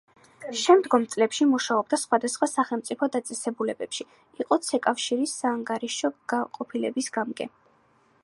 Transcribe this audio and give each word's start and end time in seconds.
შემდგომ 0.59 1.03
წლებში 1.15 1.45
მუშაობდა 1.49 1.97
სხვადასხვა 2.03 2.47
სახელმწიფო 2.53 3.09
დაწესებულებებში: 3.15 4.07
იყო 4.45 4.59
„ცეკავშირის“ 4.69 5.37
საანგარიშო 5.43 6.13
განყოფილების 6.35 7.13
გამგე. 7.19 7.49